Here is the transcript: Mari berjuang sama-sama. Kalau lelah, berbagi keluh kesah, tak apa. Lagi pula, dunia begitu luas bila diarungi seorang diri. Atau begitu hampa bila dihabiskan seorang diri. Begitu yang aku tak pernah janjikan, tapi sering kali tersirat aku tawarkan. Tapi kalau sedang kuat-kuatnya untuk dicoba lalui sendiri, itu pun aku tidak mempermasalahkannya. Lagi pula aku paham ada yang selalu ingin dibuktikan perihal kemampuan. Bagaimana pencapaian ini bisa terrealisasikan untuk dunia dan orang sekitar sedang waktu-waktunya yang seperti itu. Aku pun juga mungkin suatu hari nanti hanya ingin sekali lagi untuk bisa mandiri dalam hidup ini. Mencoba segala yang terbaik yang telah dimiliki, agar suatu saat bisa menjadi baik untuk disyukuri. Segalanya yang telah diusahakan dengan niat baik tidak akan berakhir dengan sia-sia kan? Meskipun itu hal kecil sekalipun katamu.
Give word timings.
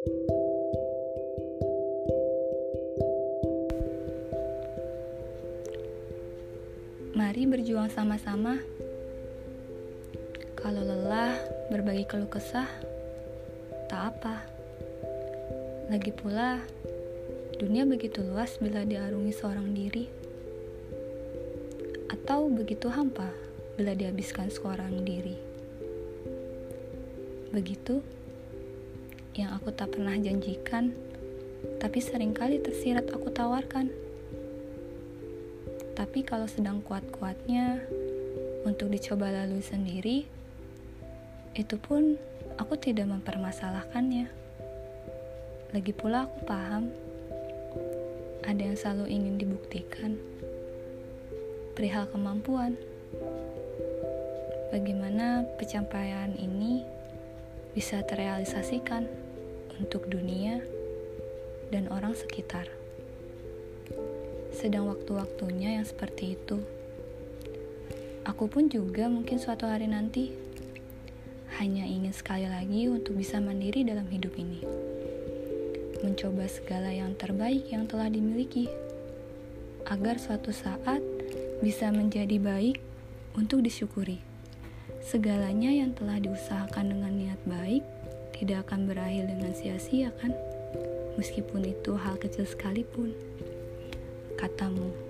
Mari 0.00 0.08
berjuang 7.44 7.92
sama-sama. 7.92 8.64
Kalau 10.56 10.80
lelah, 10.80 11.36
berbagi 11.68 12.08
keluh 12.08 12.32
kesah, 12.32 12.64
tak 13.92 14.16
apa. 14.16 14.48
Lagi 15.92 16.16
pula, 16.16 16.64
dunia 17.60 17.84
begitu 17.84 18.24
luas 18.24 18.56
bila 18.56 18.88
diarungi 18.88 19.36
seorang 19.36 19.68
diri. 19.76 20.08
Atau 22.08 22.48
begitu 22.48 22.88
hampa 22.88 23.36
bila 23.76 23.92
dihabiskan 23.92 24.48
seorang 24.48 25.04
diri. 25.04 25.36
Begitu 27.52 28.19
yang 29.40 29.56
aku 29.56 29.72
tak 29.72 29.96
pernah 29.96 30.12
janjikan, 30.12 30.92
tapi 31.80 31.98
sering 32.04 32.36
kali 32.36 32.60
tersirat 32.60 33.08
aku 33.08 33.32
tawarkan. 33.32 33.88
Tapi 35.96 36.24
kalau 36.24 36.48
sedang 36.48 36.84
kuat-kuatnya 36.84 37.80
untuk 38.68 38.92
dicoba 38.92 39.32
lalui 39.32 39.64
sendiri, 39.64 40.28
itu 41.56 41.76
pun 41.80 42.20
aku 42.60 42.76
tidak 42.76 43.08
mempermasalahkannya. 43.08 44.28
Lagi 45.72 45.92
pula 45.94 46.28
aku 46.28 46.38
paham 46.44 46.92
ada 48.44 48.60
yang 48.60 48.76
selalu 48.76 49.06
ingin 49.12 49.36
dibuktikan 49.38 50.16
perihal 51.76 52.08
kemampuan. 52.10 52.74
Bagaimana 54.70 55.44
pencapaian 55.58 56.34
ini 56.38 56.86
bisa 57.74 58.02
terrealisasikan 58.02 59.29
untuk 59.80 60.06
dunia 60.12 60.60
dan 61.72 61.88
orang 61.88 62.12
sekitar 62.12 62.68
sedang 64.60 64.92
waktu-waktunya 64.92 65.80
yang 65.80 65.86
seperti 65.88 66.36
itu. 66.36 66.60
Aku 68.28 68.44
pun 68.52 68.68
juga 68.68 69.08
mungkin 69.08 69.40
suatu 69.40 69.64
hari 69.64 69.88
nanti 69.88 70.36
hanya 71.56 71.88
ingin 71.88 72.12
sekali 72.12 72.44
lagi 72.44 72.92
untuk 72.92 73.16
bisa 73.16 73.40
mandiri 73.40 73.88
dalam 73.88 74.04
hidup 74.12 74.36
ini. 74.36 74.60
Mencoba 76.04 76.44
segala 76.48 76.92
yang 76.92 77.16
terbaik 77.16 77.72
yang 77.72 77.88
telah 77.88 78.12
dimiliki, 78.12 78.68
agar 79.88 80.20
suatu 80.20 80.52
saat 80.52 81.00
bisa 81.64 81.88
menjadi 81.92 82.36
baik 82.36 82.80
untuk 83.36 83.64
disyukuri. 83.64 84.20
Segalanya 85.00 85.72
yang 85.72 85.96
telah 85.96 86.20
diusahakan 86.20 86.96
dengan 86.96 87.12
niat 87.16 87.40
baik 87.48 87.84
tidak 88.40 88.64
akan 88.64 88.88
berakhir 88.88 89.28
dengan 89.28 89.52
sia-sia 89.52 90.08
kan? 90.16 90.32
Meskipun 91.20 91.68
itu 91.68 91.92
hal 92.00 92.16
kecil 92.16 92.48
sekalipun 92.48 93.12
katamu. 94.40 95.09